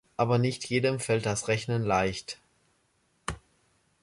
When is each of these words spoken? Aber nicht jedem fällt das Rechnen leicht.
Aber 0.17 0.39
nicht 0.39 0.65
jedem 0.65 0.99
fällt 0.99 1.27
das 1.27 1.47
Rechnen 1.47 1.83
leicht. 1.83 2.39